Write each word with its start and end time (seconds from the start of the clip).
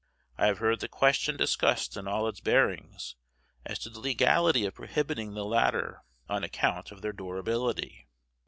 I 0.35 0.47
have 0.47 0.57
heard 0.57 0.79
the 0.79 0.87
question 0.87 1.37
discussed 1.37 1.95
in 1.95 2.07
all 2.07 2.27
its 2.27 2.39
bearings 2.39 3.15
as 3.63 3.77
to 3.77 3.89
the 3.91 3.99
legality 3.99 4.65
of 4.65 4.73
prohibiting 4.73 5.35
the 5.35 5.45
latter 5.45 6.01
on 6.27 6.43
account 6.43 6.91
of 6.91 7.03
their 7.03 7.13
durability. 7.13 8.07